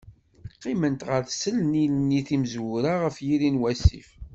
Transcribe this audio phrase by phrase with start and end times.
[0.53, 4.09] Qqiment ɣer tselnin-nni timezwura, ɣef yiri n wasif.